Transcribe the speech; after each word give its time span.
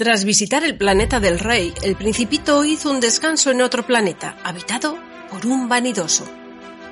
Tras 0.00 0.24
visitar 0.24 0.64
el 0.64 0.78
planeta 0.78 1.20
del 1.20 1.38
rey, 1.38 1.74
el 1.82 1.94
principito 1.94 2.64
hizo 2.64 2.90
un 2.90 3.00
descanso 3.00 3.50
en 3.50 3.60
otro 3.60 3.84
planeta, 3.86 4.34
habitado 4.42 4.96
por 5.30 5.44
un 5.44 5.68
vanidoso. 5.68 6.24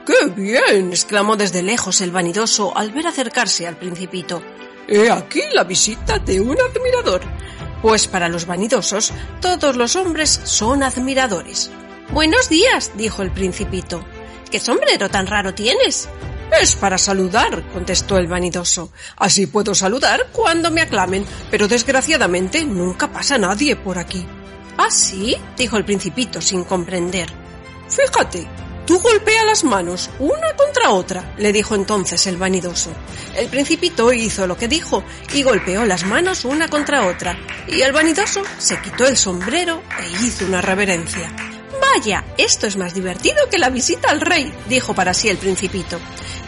¡Qué 0.04 0.26
bien! 0.36 0.90
exclamó 0.90 1.34
desde 1.34 1.62
lejos 1.62 2.02
el 2.02 2.10
vanidoso 2.10 2.76
al 2.76 2.90
ver 2.90 3.06
acercarse 3.06 3.66
al 3.66 3.78
principito. 3.78 4.42
He 4.86 5.10
aquí 5.10 5.40
la 5.54 5.64
visita 5.64 6.18
de 6.18 6.38
un 6.38 6.58
admirador. 6.60 7.22
Pues 7.80 8.06
para 8.06 8.28
los 8.28 8.44
vanidosos, 8.44 9.14
todos 9.40 9.74
los 9.74 9.96
hombres 9.96 10.42
son 10.44 10.82
admiradores. 10.82 11.70
Buenos 12.10 12.50
días, 12.50 12.92
dijo 12.94 13.22
el 13.22 13.30
principito. 13.30 14.04
¿Qué 14.50 14.60
sombrero 14.60 15.08
tan 15.08 15.26
raro 15.26 15.54
tienes? 15.54 16.10
Es 16.50 16.74
para 16.74 16.98
saludar, 16.98 17.68
contestó 17.72 18.18
el 18.18 18.26
vanidoso. 18.26 18.90
Así 19.16 19.46
puedo 19.46 19.74
saludar 19.74 20.28
cuando 20.32 20.70
me 20.70 20.82
aclamen, 20.82 21.24
pero 21.50 21.68
desgraciadamente 21.68 22.64
nunca 22.64 23.12
pasa 23.12 23.38
nadie 23.38 23.76
por 23.76 23.98
aquí. 23.98 24.26
¿Ah, 24.76 24.90
sí? 24.90 25.36
dijo 25.56 25.76
el 25.76 25.84
principito 25.84 26.40
sin 26.40 26.64
comprender. 26.64 27.28
Fíjate, 27.88 28.46
tú 28.86 28.98
golpea 29.00 29.44
las 29.44 29.64
manos 29.64 30.08
una 30.18 30.54
contra 30.56 30.90
otra, 30.90 31.34
le 31.36 31.52
dijo 31.52 31.74
entonces 31.74 32.26
el 32.26 32.36
vanidoso. 32.36 32.90
El 33.36 33.48
principito 33.48 34.12
hizo 34.12 34.46
lo 34.46 34.56
que 34.56 34.68
dijo 34.68 35.04
y 35.34 35.42
golpeó 35.42 35.84
las 35.84 36.04
manos 36.04 36.44
una 36.44 36.68
contra 36.68 37.06
otra, 37.06 37.36
y 37.66 37.80
el 37.82 37.92
vanidoso 37.92 38.42
se 38.58 38.80
quitó 38.80 39.06
el 39.06 39.16
sombrero 39.16 39.82
e 40.00 40.24
hizo 40.24 40.44
una 40.44 40.60
reverencia. 40.60 41.30
Vaya, 41.80 42.24
esto 42.36 42.66
es 42.66 42.76
más 42.76 42.94
divertido 42.94 43.48
que 43.50 43.58
la 43.58 43.70
visita 43.70 44.10
al 44.10 44.20
rey, 44.20 44.52
dijo 44.68 44.94
para 44.94 45.14
sí 45.14 45.28
el 45.28 45.38
principito, 45.38 45.98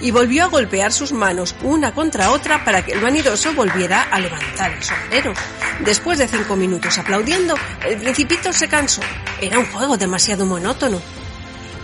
y 0.01 0.11
volvió 0.11 0.45
a 0.45 0.49
golpear 0.49 0.93
sus 0.93 1.13
manos 1.13 1.55
una 1.63 1.95
contra 1.95 2.31
otra 2.33 2.65
para 2.65 2.85
que 2.85 2.93
el 2.93 3.01
vanidoso 3.01 3.53
volviera 3.55 4.03
a 4.03 4.21
levantar 4.21 4.73
el 4.73 4.83
sombrero. 4.83 5.33
Después 5.85 6.19
de 6.19 6.29
cinco 6.29 6.57
minutos 6.57 6.99
aplaudiendo, 6.99 7.55
el 7.87 7.99
principito 7.99 8.53
se 8.53 8.69
cansó. 8.69 9.03
Era 9.41 9.59
un 9.59 9.67
juego 9.67 9.97
demasiado 9.97 10.47
monótono. 10.47 11.01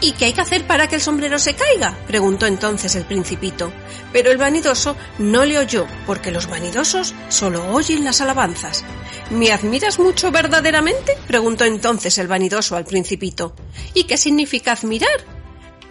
¿Y 0.00 0.12
qué 0.12 0.27
hay 0.27 0.33
que 0.34 0.42
hacer 0.42 0.67
para 0.67 0.89
que 0.89 0.97
el 0.97 1.00
sombrero 1.00 1.39
se 1.39 1.55
caiga? 1.55 1.97
preguntó 2.06 2.47
entonces 2.47 2.94
el 2.97 3.06
principito. 3.06 3.72
Pero 4.12 4.31
el 4.31 4.37
vanidoso 4.37 4.94
no 5.19 5.44
le 5.44 5.59
oyó, 5.59 5.87
porque 6.06 6.31
los 6.31 6.48
vanidosos 6.48 7.14
solo 7.28 7.70
oyen 7.72 8.05
las 8.05 8.20
alabanzas. 8.20 8.84
¿Me 9.31 9.53
admiras 9.53 9.98
mucho 9.98 10.31
verdaderamente? 10.31 11.17
preguntó 11.27 11.64
entonces 11.64 12.19
el 12.19 12.28
vanidoso 12.28 12.77
al 12.77 12.84
principito. 12.84 13.55
¿Y 13.94 14.05
qué 14.05 14.19
significa 14.19 14.72
admirar? 14.72 15.35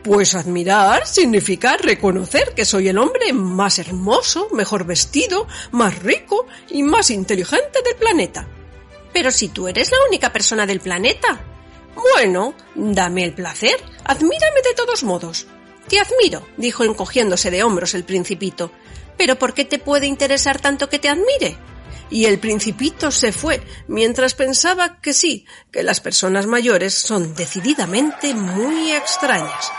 Pues 0.05 0.35
admirar 0.35 1.07
significa 1.07 1.77
reconocer 1.77 2.53
que 2.53 2.63
soy 2.63 2.89
el 2.89 2.99
hombre 2.99 3.33
más 3.33 3.79
hermoso, 3.79 4.49
mejor 4.51 4.85
vestido, 4.85 5.47
más 5.71 5.97
rico 5.97 6.45
y 6.69 6.83
más 6.83 7.09
inteligente 7.09 7.79
del 7.83 7.95
planeta. 7.95 8.47
Pero 9.11 9.31
si 9.31 9.47
tú 9.47 9.67
eres 9.67 9.89
la 9.89 9.97
única 10.07 10.31
persona 10.31 10.67
del 10.67 10.79
planeta, 10.79 11.43
bueno, 11.95 12.53
dame 12.75 13.23
el 13.23 13.33
placer, 13.33 13.77
admírame 14.03 14.61
de 14.63 14.75
todos 14.75 15.03
modos. 15.03 15.47
Te 15.87 15.99
admiro, 15.99 16.47
dijo 16.55 16.83
encogiéndose 16.83 17.49
de 17.49 17.63
hombros 17.63 17.95
el 17.95 18.03
principito. 18.03 18.71
¿Pero 19.17 19.39
por 19.39 19.55
qué 19.55 19.65
te 19.65 19.79
puede 19.79 20.05
interesar 20.05 20.61
tanto 20.61 20.87
que 20.87 20.99
te 20.99 21.09
admire? 21.09 21.57
Y 22.11 22.25
el 22.25 22.37
principito 22.37 23.09
se 23.09 23.31
fue, 23.31 23.59
mientras 23.87 24.35
pensaba 24.35 25.01
que 25.01 25.13
sí, 25.13 25.47
que 25.71 25.81
las 25.81 25.99
personas 25.99 26.45
mayores 26.45 26.93
son 26.93 27.33
decididamente 27.33 28.35
muy 28.35 28.91
extrañas. 28.91 29.71